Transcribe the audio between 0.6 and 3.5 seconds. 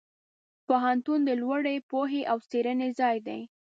پوهنتون د لوړې پوهې او څېړنې ځای دی.